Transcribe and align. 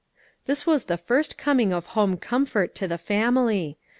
This 0.47 0.65
was 0.65 0.85
the 0.85 0.97
first 0.97 1.37
coming 1.37 1.71
of 1.71 1.85
home 1.93 2.17
comfort 2.17 2.73
to 2.73 2.87
the 2.87 2.97
family. 2.97 3.77